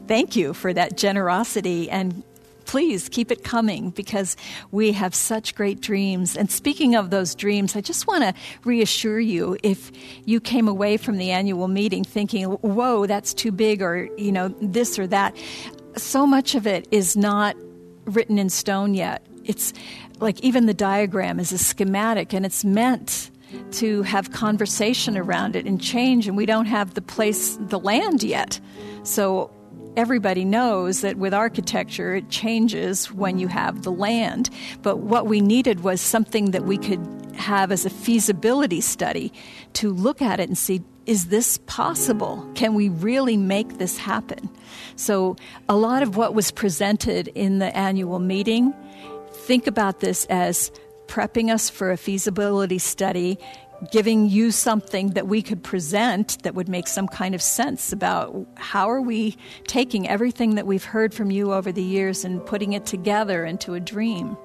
[0.07, 2.23] thank you for that generosity and
[2.73, 4.35] please keep it coming because
[4.71, 6.35] we have such great dreams.
[6.35, 8.33] And speaking of those dreams, I just want to
[8.65, 9.93] reassure you if
[10.25, 14.49] you came away from the annual meeting thinking, whoa, that's too big, or, you know,
[14.63, 15.37] this or that,
[15.99, 17.57] so much of it is not
[18.07, 19.21] written in stone yet.
[19.45, 19.75] It's
[20.19, 23.31] like even the diagram is a schematic and it's meant
[23.73, 28.23] to have conversation around it and change, and we don't have the place, the land
[28.23, 28.59] yet.
[29.03, 29.51] So
[29.97, 34.51] everybody knows that with architecture, it changes when you have the land.
[34.83, 37.01] But what we needed was something that we could
[37.37, 39.33] have as a feasibility study
[39.75, 42.49] to look at it and see is this possible?
[42.55, 44.49] Can we really make this happen?
[44.95, 45.35] So,
[45.69, 48.73] a lot of what was presented in the annual meeting,
[49.33, 50.71] think about this as
[51.09, 53.37] prepping us for a feasibility study
[53.91, 58.47] giving you something that we could present that would make some kind of sense about
[58.57, 62.75] how are we taking everything that we've heard from you over the years and putting
[62.75, 64.37] it together into a dream.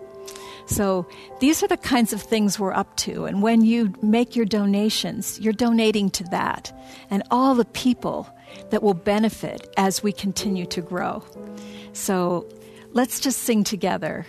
[0.66, 1.08] So
[1.40, 3.26] these are the kinds of things we're up to.
[3.26, 6.78] And when you make your donations, you're donating to that
[7.10, 8.28] and all the people
[8.70, 11.24] that will benefit as we continue to grow.
[11.94, 12.50] So
[12.92, 14.26] let's just sing together.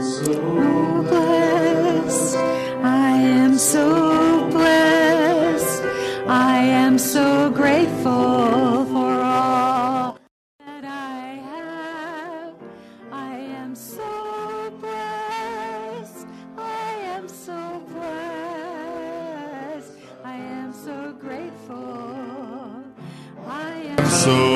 [0.00, 1.55] So
[24.28, 24.55] am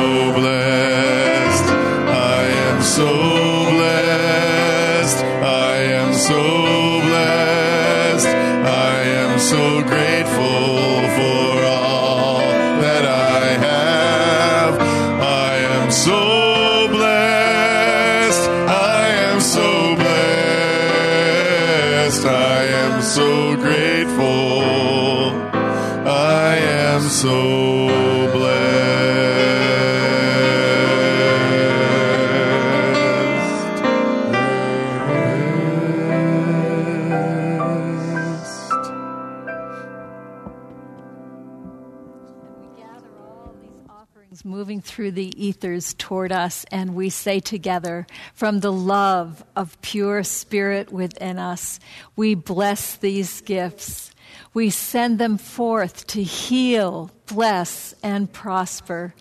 [45.81, 51.39] the ethers toward us, and we say together, from the love of pure spirit within
[51.39, 51.81] us,
[52.17, 54.11] we bless these gifts
[54.53, 59.15] We send them forth to heal, bless, and prosper.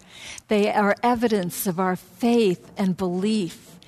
[0.47, 3.80] They are evidence of our faith and belief.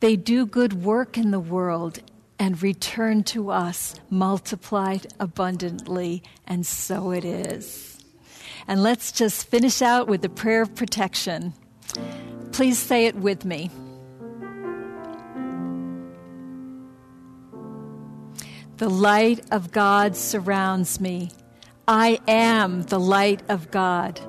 [0.00, 2.00] They do good work in the world
[2.38, 7.98] and return to us multiplied abundantly, and so it is.
[8.68, 11.54] And let's just finish out with the prayer of protection.
[12.52, 13.70] Please say it with me.
[18.78, 21.30] The light of God surrounds me.
[21.88, 24.20] I am the light of God.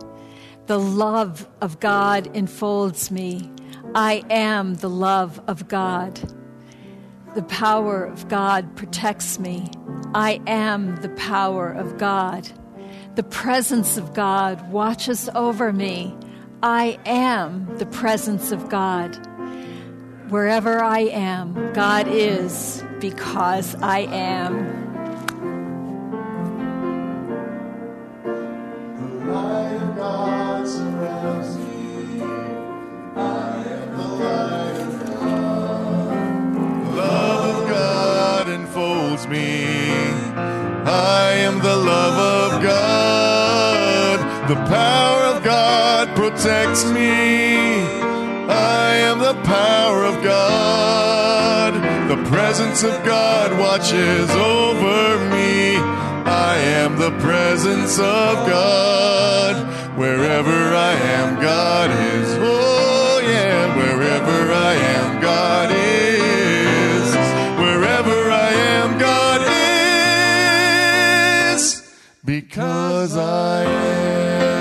[0.67, 3.49] The love of God enfolds me.
[3.95, 6.19] I am the love of God.
[7.35, 9.69] The power of God protects me.
[10.13, 12.49] I am the power of God.
[13.15, 16.15] The presence of God watches over me.
[16.63, 19.15] I am the presence of God.
[20.29, 24.55] Wherever I am, God is because I am.
[28.23, 32.23] The light of God surrounds me.
[33.15, 36.55] I am the light of God.
[36.85, 39.67] The love of God enfolds me.
[40.89, 44.47] I am the love of God.
[44.49, 47.55] The power of God protects me.
[48.49, 51.73] I am the power of God.
[52.09, 55.77] The presence of God watches over me.
[55.77, 59.55] I am the presence of God.
[59.97, 62.37] Wherever I am, God is.
[62.41, 63.77] Oh, yeah.
[63.77, 67.15] Wherever I am, God is.
[67.57, 69.41] Wherever I am, God
[71.55, 71.81] is.
[72.25, 74.56] Because I am.